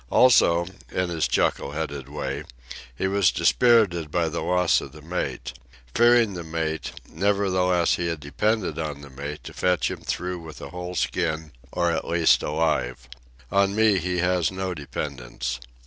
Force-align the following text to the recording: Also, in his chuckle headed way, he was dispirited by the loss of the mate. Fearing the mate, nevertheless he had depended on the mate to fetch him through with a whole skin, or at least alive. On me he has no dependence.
Also, 0.09 0.65
in 0.91 1.09
his 1.09 1.27
chuckle 1.27 1.73
headed 1.73 2.09
way, 2.09 2.43
he 2.95 3.07
was 3.07 3.31
dispirited 3.31 4.09
by 4.09 4.29
the 4.29 4.41
loss 4.41 4.81
of 4.81 4.93
the 4.93 5.01
mate. 5.03 5.53
Fearing 5.93 6.33
the 6.33 6.43
mate, 6.43 6.93
nevertheless 7.07 7.97
he 7.97 8.07
had 8.07 8.19
depended 8.19 8.79
on 8.79 9.01
the 9.01 9.11
mate 9.11 9.43
to 9.43 9.53
fetch 9.53 9.91
him 9.91 10.01
through 10.01 10.39
with 10.39 10.59
a 10.59 10.71
whole 10.71 10.95
skin, 10.95 11.51
or 11.71 11.91
at 11.91 12.07
least 12.07 12.41
alive. 12.41 13.07
On 13.51 13.75
me 13.75 13.99
he 13.99 14.17
has 14.17 14.51
no 14.51 14.73
dependence. 14.73 15.59